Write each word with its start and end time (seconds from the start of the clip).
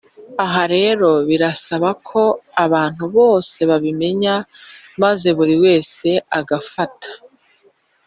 aha 0.43 0.61
rero 0.75 1.09
birasaba 1.29 1.89
ko 2.07 2.21
abantu 2.65 3.03
bose 3.17 3.57
babimenya, 3.69 4.35
maze 5.01 5.27
buri 5.37 5.55
wese 5.63 6.07
agafata 6.39 7.07